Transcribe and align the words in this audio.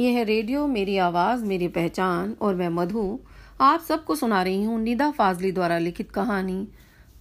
यह 0.00 0.16
है 0.16 0.22
रेडियो, 0.24 0.66
मेरी 0.66 0.96
आवाज़, 0.98 1.44
मेरी 1.44 1.68
पहचान 1.68 2.34
और 2.40 2.54
मैं 2.54 2.68
मधु। 2.68 3.18
आप 3.60 3.80
सबको 3.80 4.14
सुना 4.14 4.42
रही 4.42 4.64
हूँ 4.64 4.80
निदा 4.80 5.10
फाजली 5.10 5.52
द्वारा 5.52 5.78
लिखित 5.78 6.10
कहानी, 6.10 6.66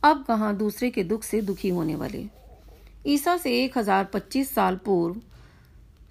अब 0.03 0.23
कहा 0.23 0.51
दूसरे 0.53 0.89
के 0.89 1.03
दुख 1.03 1.23
से 1.23 1.41
दुखी 1.41 1.69
होने 1.69 1.95
वाले। 1.95 2.25
ईसा 3.07 3.37
से 3.37 3.51
एक 3.63 3.77
हज़ार 3.77 4.03
पच्चीस 4.03 4.53
साल 4.55 4.75
पूर्व 4.75 5.21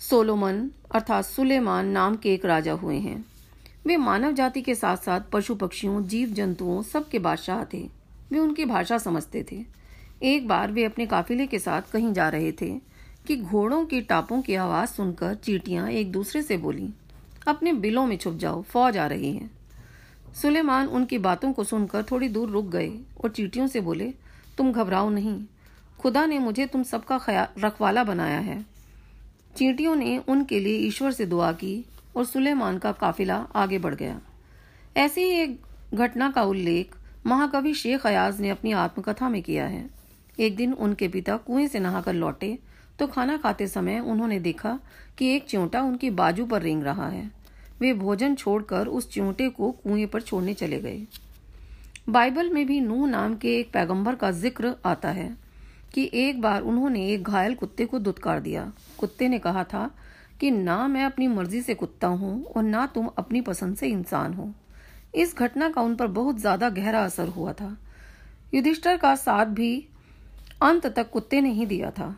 सोलोमन 0.01 0.71
अर्थात 0.95 1.25
सुलेमान 1.25 1.89
नाम 1.89 2.17
के 2.17 2.33
एक 2.35 2.45
राजा 2.45 2.73
हुए 2.73 2.97
हैं। 2.97 3.25
वे 3.87 3.97
मानव 3.97 4.33
जाति 4.33 4.63
के 4.63 4.75
साथ 4.75 4.97
साथ 4.97 5.21
पशु 5.33 5.55
पक्षियों 5.55 6.03
जीव 6.07 6.29
जंतुओं 6.31 6.83
सबके 6.83 7.19
बादशाह 7.19 7.65
थे। 7.65 7.83
वे 8.33 8.39
उनकी 8.39 8.65
भाषा 8.65 8.99
समझते 8.99 9.45
थे। 9.53 9.65
एक 10.25 10.49
बार 10.49 10.73
वे 10.73 10.85
अपने 10.85 11.07
काफिले 11.07 11.47
के 11.47 11.59
साथ 11.59 11.93
कहीं 11.93 12.13
जा 12.13 12.29
रहे 12.29 12.53
थे। 12.53 12.73
कि 13.27 13.37
घोड़ों 13.37 13.87
की 13.87 14.01
टापों 14.01 14.43
की 14.43 14.55
आवाज़ 14.55 14.91
सुनकर 14.91 15.35
चीटियाँ 15.35 15.89
एक 15.91 16.13
दूसरे 16.13 16.43
से 16.43 16.57
बोली, 16.57 16.89
अपने 17.47 17.73
बिलों 17.73 18.07
में 18.07 18.17
छुप 18.17 18.35
जाओ, 18.35 18.63
फौज 18.63 18.97
आ 18.99 19.07
रही 19.07 19.33
है। 19.33 19.51
सुलेमान 20.43 20.87
उनकी 20.87 21.19
बातों 21.19 21.53
को 21.53 21.65
सुनकर 21.65 22.03
थोड़ी 22.03 22.29
दूर 22.29 22.51
रुक 22.51 22.67
गए 22.67 22.93
और 23.25 23.31
चीटियों 23.31 23.67
से 23.67 23.81
बोले, 23.81 24.15
तुम 24.59 24.73
घबराओ 24.73 25.11
नहीं, 25.11 25.45
खुदा 25.99 26.27
ने 26.27 26.39
मुझे 26.39 26.67
तुम 26.67 26.83
सबका 26.83 27.21
रखवाला 27.59 28.05
बनाया 28.05 28.39
है। 28.39 28.65
चींटियों 29.57 29.97
ने 29.97 30.19
उनके 30.19 30.61
लिए 30.61 30.79
ईश्वर 30.79 31.13
से 31.13 31.27
दुआ 31.27 31.53
की 31.53 31.85
और 32.17 32.25
सुलेमान 32.25 32.79
का 32.79 32.93
काफिला 32.93 33.37
आगे 33.55 33.79
बढ़ 33.79 33.95
गया। 33.95 34.21
ऐसी 34.97 35.21
ही 35.21 35.31
एक 35.31 35.61
घटना 35.95 36.31
का 36.31 36.43
उल्लेख 36.43 36.95
महाकवि 37.27 37.75
शेख 37.75 38.07
अयाज 38.07 38.41
ने 38.41 38.51
अपनी 38.51 38.73
आत्मकथा 38.73 39.29
में 39.29 39.43
किया 39.43 39.67
है। 39.67 39.91
एक 40.41 40.57
दिन 40.57 40.73
उनके 40.73 41.09
पिता 41.09 41.37
कुएँ 41.37 41.67
से 41.69 41.81
नहाकर 41.81 42.13
लौटे 42.13 42.59
तो 42.99 43.07
खाना 43.07 43.37
खाते 43.37 43.67
समय 43.69 43.99
उन्होंने 44.01 44.39
देखा 44.41 44.79
कि 45.19 45.35
एक 45.37 45.47
चिंटा 45.47 45.81
उनकी 45.83 46.11
बाजू 46.13 46.47
पर 46.47 46.63
रेंग 46.63 46.83
रहा 46.83 47.09
है। 47.09 47.31
वे 47.81 47.93
भोजन 47.95 48.35
छोड़कर 48.35 48.87
उस 48.89 49.11
चिंटे 49.11 49.49
को 49.49 49.71
कुएँ 49.73 50.07
पर 50.07 50.21
छोड़ने 50.21 50.55
चले 50.55 50.81
गए। 50.81 51.07
बाइबल 52.09 52.51
में 52.51 52.65
भी 52.67 52.81
नूह 52.81 53.07
नाम 53.09 53.35
के 53.37 53.57
एक 53.59 53.73
पैगंबर 53.73 54.15
का 54.15 54.31
ज़िक्र 54.31 54.75
आता 54.87 55.11
है 55.11 55.29
कि 55.95 56.11
एक 56.15 56.41
बार 56.41 56.63
उन्होंने 56.63 57.07
एक 57.09 57.23
घायल 57.23 57.55
कुत्ते 57.55 57.85
को 57.85 57.99
दुत्कार 57.99 58.41
दिया। 58.41 58.71
कुत्ते 58.99 59.29
ने 59.29 59.39
कहा 59.39 59.65
था 59.65 59.91
कि 60.41 60.51
ना 60.51 60.87
मैं 60.89 61.05
अपनी 61.05 61.29
मर्ज़ी 61.29 61.61
से 61.63 61.75
कुत्ता 61.75 62.07
हूँ 62.07 62.45
और 62.47 62.63
ना 62.63 62.87
तुम 62.87 63.09
अपनी 63.19 63.41
पसंद 63.41 63.77
से 63.77 63.89
इंसान 63.89 64.35
हो। 64.35 64.51
इस 65.15 65.37
घटना 65.37 65.69
का 65.69 65.83
उन 65.83 65.95
पर 65.97 66.07
बहुत 66.07 66.39
ज़्यादा 66.39 66.69
गहरा 66.71 67.05
असर 67.05 67.29
हुआ 67.29 67.53
था। 67.53 67.77
युधिष्ठर 68.55 68.97
का 68.97 69.15
साथ 69.17 69.47
भी 69.47 69.87
अंत 70.63 70.87
तक 70.87 71.11
कुत्ते 71.11 71.41
ने 71.41 71.53
ही 71.53 71.67
दिया 71.67 71.91
था। 71.91 72.15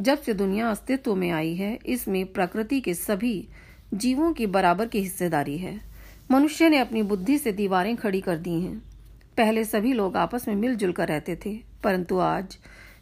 जब 0.00 0.22
से 0.22 0.34
दुनिया 0.34 0.70
अस्तित्व 0.70 1.14
में 1.14 1.30
आई 1.30 1.54
है, 1.54 1.78
इसमें 1.86 2.32
प्रकृति 2.32 2.80
के 2.80 2.94
सभी 2.94 3.48
जीवों 3.94 4.32
की 4.32 4.46
बराबर 4.46 4.86
की 4.86 5.00
हिस्सेदारी 5.00 5.58
है। 5.58 5.80
मनुष्य 6.30 6.68
ने 6.68 6.78
अपनी 6.78 7.02
बुद्धि 7.02 7.38
से 7.38 7.52
दीवारें 7.52 7.96
खड़ी 7.96 8.20
कर 8.20 8.36
दी 8.36 8.60
हैं। 8.60 8.82
पहले 9.36 9.64
सभी 9.64 9.92
लोग 9.92 10.16
आपस 10.16 10.48
में 10.48 10.54
मिलजुल 10.54 10.92
कर 10.92 11.08
रहते 11.08 11.38
थे, 11.46 11.60
परंतु 11.84 12.18
आज 12.18 12.56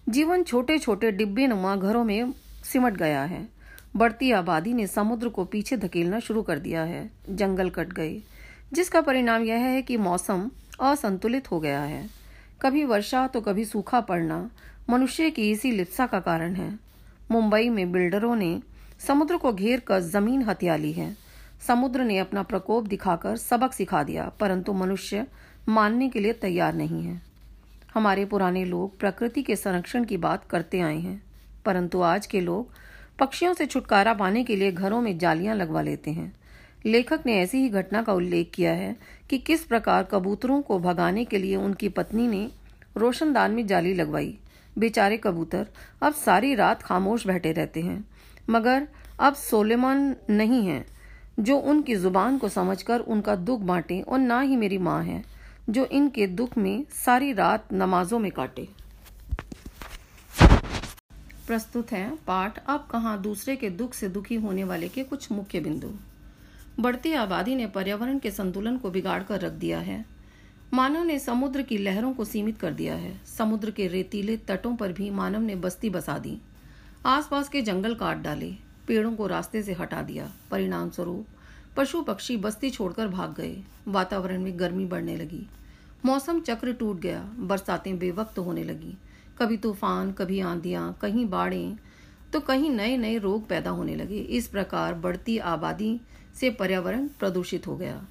जीवन 0.08 0.42
छोटे 0.42 0.78
छोटे 0.78 1.10
डिब्बे 1.12 1.46
नुमा 1.46 1.76
घरों 1.76 2.04
में 2.04 2.32
सिमट 2.64 2.92
गया 2.92 3.22
है। 3.22 3.48
बढ़ती 3.96 4.30
आबादी 4.32 4.72
ने 4.72 4.86
समुद्र 4.86 5.28
को 5.28 5.44
पीछे 5.44 5.76
धकेलना 5.76 6.20
शुरू 6.20 6.42
कर 6.42 6.58
दिया 6.58 6.82
है। 6.82 7.10
जंगल 7.30 7.70
कट 7.70 7.92
गए, 7.92 8.22
जिसका 8.72 9.00
परिणाम 9.00 9.42
यह 9.42 9.56
है 9.56 9.82
कि 9.82 9.96
मौसम 9.96 10.50
असंतुलित 10.80 11.50
हो 11.50 11.60
गया 11.60 11.82
है। 11.82 12.08
कभी 12.62 12.84
वर्षा 12.84 13.26
तो 13.26 13.41
कभी 13.41 13.64
सूखा 13.64 14.00
पड़ना, 14.00 14.50
मनुष्य 14.91 15.30
की 15.30 15.50
इसी 15.50 15.70
लिप्सा 15.72 16.06
का 16.06 16.20
कारण 16.20 16.54
है। 16.54 16.88
मुंबई 17.31 17.69
में 17.69 17.91
बिल्डरों 17.93 18.34
ने 18.37 18.61
समुद्र 19.07 19.37
को 19.37 19.53
घेर 19.53 19.81
कर 19.81 20.01
ज़मीन 20.01 20.43
हत्या 20.43 20.77
ली 20.77 20.93
है। 20.93 21.17
समुद्र 21.67 22.05
ने 22.05 22.19
अपना 22.19 22.43
प्रकोप 22.43 22.87
दिखाकर 22.87 23.37
सबक 23.37 23.73
सिखा 23.73 24.03
दिया, 24.03 24.29
परंतु 24.41 24.73
मनुष्य 24.73 25.27
मानने 25.69 26.09
के 26.09 26.21
लिए 26.21 26.33
तैयार 26.33 26.75
नहीं 26.75 27.03
है। 27.03 27.21
हमारे 27.94 28.25
पुराने 28.25 28.65
लोग 28.65 28.99
प्रकृति 28.99 29.43
के 29.43 29.56
संरक्षण 29.56 30.05
की 30.05 30.17
बात 30.17 30.44
करते 30.44 30.81
आए 30.81 30.99
हैं, 30.99 31.22
परंतु 31.65 32.00
आज 32.00 32.27
के 32.27 32.41
लोग 32.41 32.72
पक्षियों 33.19 33.55
से 33.55 33.67
छुटकारा 33.67 34.15
पाने 34.15 34.44
के 34.44 34.56
लिए 34.56 34.72
घरों 34.72 35.00
में 35.00 35.17
जालियाँ 35.19 35.56
लगवा 35.56 35.83
लेते 35.83 36.11
हैं। 36.11 36.33
लेखक 36.87 37.21
ने 37.27 37.38
ऐसी 37.38 37.59
ही 37.59 37.69
घटना 37.69 38.03
का 38.03 38.12
उल्लेख 38.12 38.50
किया 38.55 38.72
है 38.72 38.97
कि 39.31 39.38
किस 39.38 39.65
प्रकार 39.65 40.05
कबूतरों 40.05 40.61
को 40.62 40.78
भगाने 40.78 41.25
के 41.25 41.38
लिए 41.38 41.56
उनकी 41.56 41.88
पत्नी 41.88 42.27
ने 42.27 42.49
रोशनदान 42.97 43.50
में 43.50 43.67
जाली 43.67 43.94
लगवाई। 43.94 44.38
बेचारे 44.78 45.16
कबूतर 45.16 45.66
अब 46.03 46.15
सारी 46.15 46.55
रात 46.55 46.83
खामोश 46.83 47.27
बैठे 47.27 47.53
रहते 47.53 47.83
हैं। 47.83 48.05
मगर 48.50 48.87
अब 49.21 49.34
सोलेमान 49.34 50.15
नहीं 50.31 50.66
है, 50.66 50.84
जो 51.41 51.56
उनकी 51.59 51.94
ज़ुबान 51.94 52.39
को 52.39 52.49
समझकर 52.49 53.00
उनका 53.00 53.34
दुख 53.37 53.61
बांटे 53.61 54.00
और 54.00 54.19
ना 54.19 54.41
ही 54.41 54.56
मेरी 54.56 54.78
माँ 54.78 55.03
है, 55.05 55.22
जो 55.71 55.84
इनके 55.84 56.27
दुख 56.27 56.56
में 56.59 56.84
सारी 56.97 57.33
रात 57.33 57.72
नमाजों 57.72 58.19
में 58.19 58.31
काटे। 58.33 58.69
प्रस्तुत 61.47 61.93
है 61.93 62.11
पाठ 62.27 62.59
अब 62.67 62.87
कहाँ 62.91 63.21
दूसरे 63.22 63.56
के 63.56 63.71
दुख 63.71 63.94
से 63.94 64.09
दुखी 64.09 64.34
होने 64.34 64.65
वाले 64.65 64.88
के 64.88 65.03
कुछ 65.03 65.31
मुख्य 65.33 65.61
बिंदु। 65.61 65.93
बढ़ती 66.81 67.12
आबादी 67.12 67.55
ने 67.55 67.67
पर्यावरण 67.67 68.19
के 68.19 68.31
संतुलन 68.31 68.77
को 68.77 68.91
बिगाड़ 68.91 69.22
कर 69.22 69.41
रख 69.41 69.53
दिया 69.53 69.78
है। 69.78 70.05
मानव 70.75 71.03
ने 71.03 71.19
समुद्र 71.19 71.62
की 71.62 71.77
लहरों 71.79 72.12
को 72.12 72.25
सीमित 72.25 72.59
कर 72.59 72.73
दिया 72.73 72.95
है। 72.95 73.12
समुद्र 73.27 73.71
के 73.71 73.87
रेतीले 73.87 74.37
तटों 74.37 74.75
पर 74.77 74.93
भी 74.93 75.09
मानव 75.11 75.41
ने 75.41 75.55
बस्ती 75.55 75.91
बसा 75.91 76.19
दी। 76.19 76.37
आसपास 77.06 77.49
के 77.49 77.62
जंगल 77.62 77.95
काट 77.95 78.17
डाले, 78.17 78.51
पेड़ों 78.87 79.15
को 79.15 79.27
रास्ते 79.27 79.62
से 79.62 79.73
हटा 79.73 80.03
दिया। 80.03 80.31
परिणाम 80.51 80.91
स्वरूप 80.91 81.27
पशु 81.77 82.03
पक्षी 82.03 82.37
बस्ती 82.37 82.71
छोड़कर 82.71 83.09
भाग 83.09 83.34
गए। 83.34 83.56
वातावरण 83.89 84.43
में 84.43 84.59
गर्मी 84.61 84.84
बढ़ने 84.84 85.17
लगी। 85.17 85.47
मौसम 86.05 86.41
चक्र 86.41 86.73
टूट 86.73 87.00
गया। 87.00 87.23
बरसातें 87.39 87.99
बेवक्त 87.99 88.39
होने 88.39 88.65
लगी। 88.65 88.95
कभी 89.39 89.56
तूफ़ान, 89.56 90.12
कभी 90.12 90.41
आंधियाँ, 90.41 90.99
कहीं 91.03 91.27
बाढ़ें 91.27 91.77
तो 92.33 92.41
कहीं 92.41 92.71
नए 92.71 92.97
नए 92.97 93.19
रोग 93.19 93.47
पैदा 93.49 93.71
होने 93.71 93.95
लगे। 93.97 94.19
इस 94.19 94.49
प्रकार 94.49 94.95
बढ़ती 94.95 95.39
आबादी 95.39 96.00
से 96.35 96.50
पर्यावरण 96.50 97.09
प्रदूषित 97.09 97.67
हो 97.67 97.77
गया। 97.77 98.06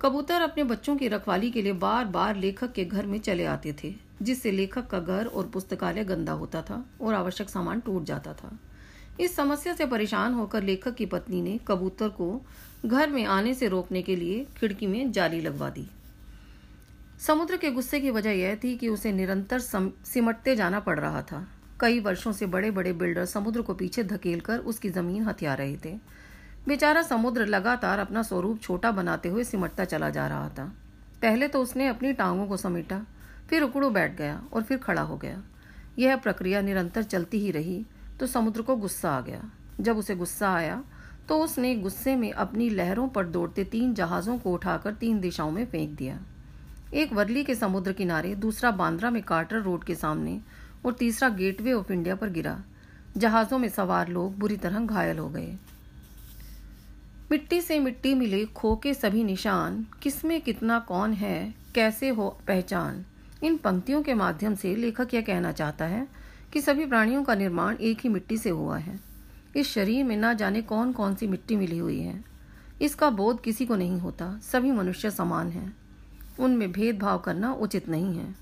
कबूतर 0.00 0.42
अपने 0.42 0.64
बच्चों 0.64 0.96
की 0.96 1.08
रखवाली 1.08 1.50
के 1.50 1.62
लिए 1.62 1.72
बार 1.72 2.04
बार 2.04 2.36
लेखक 2.36 2.72
के 2.72 2.84
घर 2.84 3.06
में 3.06 3.18
चले 3.18 3.44
आते 3.44 3.74
थे, 3.84 3.94
जिससे 4.22 4.50
लेखक 4.50 4.86
का 4.86 4.98
घर 4.98 5.26
और 5.26 5.46
पुस्तकालय 5.46 6.04
गंदा 6.04 6.32
होता 6.32 6.62
था 6.62 6.84
और 7.00 7.14
आवश्यक 7.14 7.48
सामान 7.48 7.80
टूट 7.80 8.04
जाता 8.04 8.32
था। 8.32 8.58
इस 9.20 9.36
समस्या 9.36 9.74
से 9.74 9.86
परेशान 9.86 10.34
होकर 10.34 10.62
लेखक 10.62 10.94
की 10.94 11.06
पत्नी 11.06 11.40
ने 11.42 11.58
कबूतर 11.68 12.08
को 12.08 12.40
घर 12.86 13.10
में 13.10 13.24
आने 13.24 13.54
से 13.54 13.68
रोकने 13.68 14.02
के 14.02 14.16
लिए 14.16 14.46
खिड़की 14.56 14.86
में 14.86 15.12
जाली 15.12 15.40
लगवा 15.40 15.70
दी। 15.70 15.86
समुद्र 17.26 17.56
के 17.56 17.70
गुस्से 17.70 18.00
की 18.00 18.10
वजह 18.10 18.30
यह 18.30 18.54
थी 18.54 18.76
कि 18.76 18.88
उसे 18.88 19.12
निरंतर 19.12 19.58
सिमटते 19.58 20.56
जाना 20.56 20.80
पड़ 20.80 20.98
रहा 21.00 21.22
था। 21.22 21.46
कई 21.80 22.00
वर्षों 22.00 22.32
से 22.32 22.46
बड़े 22.46 22.70
बड़े 22.70 22.92
बिल्डर 22.92 23.24
समुद्र 23.24 23.62
को 23.62 23.74
पीछे 23.74 24.04
धकेलकर 24.04 24.58
उसकी 24.58 24.90
ज़मीन 24.90 25.22
हथिया 25.22 25.54
रहे 25.54 25.76
थे। 25.76 25.98
बेचारा 26.68 27.02
समुद्र 27.02 27.46
लगातार 27.46 27.98
अपना 27.98 28.22
स्वरूप 28.22 28.60
छोटा 28.60 28.90
बनाते 28.90 29.28
हुए 29.28 29.44
सिमटता 29.44 29.84
चला 29.84 30.08
जा 30.10 30.26
रहा 30.28 30.48
था। 30.48 30.64
पहले 31.22 31.48
तो 31.48 31.60
उसने 31.62 31.86
अपनी 31.88 32.12
टांगों 32.12 32.46
को 32.46 32.56
समेटा, 32.56 33.00
फिर 33.50 33.62
उकड़ू 33.62 33.90
बैठ 33.90 34.16
गया 34.18 34.40
और 34.52 34.62
फिर 34.62 34.78
खड़ा 34.78 35.02
हो 35.02 35.16
गया। 35.16 35.42
यह 35.98 36.16
प्रक्रिया 36.16 36.60
निरंतर 36.60 37.02
चलती 37.04 37.38
ही 37.38 37.50
रही 37.50 37.84
तो 38.20 38.26
समुद्र 38.26 38.62
को 38.62 38.76
गुस्सा 38.76 39.10
आ 39.10 39.20
गया। 39.20 39.42
जब 39.80 39.98
उसे 39.98 40.14
गुस्सा 40.16 40.52
आया 40.54 40.82
तो 41.28 41.38
उसने 41.42 41.74
गुस्से 41.76 42.14
में 42.16 42.30
अपनी 42.32 42.68
लहरों 42.70 43.06
पर 43.08 43.26
दौड़ते 43.26 43.64
तीन 43.64 43.94
जहाजों 43.94 44.36
को 44.38 44.52
उठाकर 44.52 44.94
तीन 44.94 45.20
दिशाओं 45.20 45.50
में 45.50 45.64
फेंक 45.66 45.96
दिया। 45.96 46.18
एक 46.94 47.12
वर्ली 47.12 47.42
के 47.44 47.54
समुद्र 47.54 47.92
किनारे, 47.92 48.34
दूसरा 48.34 48.70
बांद्रा 48.72 49.10
में 49.10 49.22
कार्टर 49.22 49.60
रोड 49.60 49.84
के 49.84 49.94
सामने 49.94 50.40
और 50.86 50.92
तीसरा 50.92 51.28
गेटवे 51.30 51.72
ऑफ़ 51.72 51.92
इंडिया 51.92 52.14
पर 52.14 52.28
गिरा। 52.30 52.58
जहाजों 53.16 53.58
में 53.58 53.68
सवार 53.68 54.08
लोग 54.08 54.38
बुरी 54.38 54.56
तरह 54.56 54.80
घायल 54.80 55.18
हो 55.18 55.28
गए। 55.28 55.56
मिट्टी 57.30 57.60
से 57.60 57.78
मिट्टी 57.78 58.14
मिले 58.14 58.44
खो 58.44 58.76
के 58.76 58.94
सभी 58.94 59.24
निशान, 59.24 59.86
किसमें 60.02 60.40
कितना 60.40 60.78
कौन 60.78 61.12
है, 61.12 61.54
कैसे 61.74 62.08
हो 62.08 62.38
पहचान? 62.46 63.04
इन 63.42 63.56
पंक्तियों 63.56 64.02
के 64.02 64.14
माध्यम 64.14 64.54
से 64.54 64.76
लेखक 64.76 65.14
यह 65.14 65.20
कहना 65.20 65.52
चाहता 65.52 65.84
है 65.84 66.08
कि 66.52 66.60
सभी 66.60 66.86
प्राणियों 66.86 67.24
का 67.24 67.34
निर्माण 67.34 67.76
एक 67.76 67.98
ही 68.00 68.08
मिट्टी 68.08 68.38
से 68.38 68.50
हुआ 68.50 68.78
है। 68.78 69.00
इस 69.56 69.72
शरीर 69.72 70.04
में 70.04 70.16
ना 70.16 70.32
जाने 70.32 70.62
कौन 70.62 70.92
कौन 70.92 71.14
सी 71.14 71.26
मिट्टी 71.26 71.56
मिली 71.56 71.78
हुई 71.78 72.00
है। 72.00 72.24
इसका 72.82 73.10
बोध 73.10 73.42
किसी 73.42 73.66
को 73.66 73.76
नहीं 73.76 73.98
होता, 73.98 74.40
सभी 74.42 74.70
मनुष्य 74.70 75.10
समान 75.10 75.50
हैं। 75.50 75.76
उनमें 76.40 76.72
भेदभाव 76.72 77.18
करना 77.18 77.52
उचित 77.52 77.88
नहीं 77.88 78.18
है। 78.18 78.34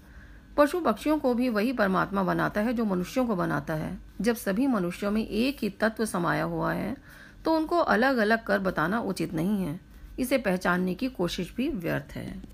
पशु 0.56 0.81
पक्षियों 0.81 1.19
को 1.19 1.34
भी 1.34 1.48
वही 1.48 1.72
परमात्मा 1.72 2.22
बनाता 2.22 2.60
है 2.60 2.72
जो 2.72 2.84
मनुष्यों 2.84 3.26
को 3.26 3.36
बनाता 3.36 3.75
है। 3.75 3.98
जब 4.20 4.36
सभी 4.36 4.66
मनुष्यों 4.66 5.10
में 5.10 5.26
एक 5.28 5.56
ही 5.62 5.69
तत्व 5.69 6.04
समाया 6.04 6.44
हुआ 6.44 6.72
है 6.72 6.96
तो 7.44 7.56
उनको 7.56 7.79
अलग 7.79 8.17
अलग 8.17 8.44
कर 8.44 8.58
बताना 8.58 9.00
उचित 9.00 9.35
नहीं 9.35 9.62
है। 9.62 9.81
इसे 10.19 10.38
पहचानने 10.38 10.94
की 10.94 11.08
कोशिश 11.08 11.55
भी 11.56 11.69
व्यर्थ 11.69 12.12
है। 12.12 12.54